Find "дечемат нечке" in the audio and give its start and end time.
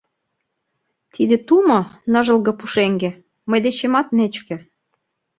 3.65-4.55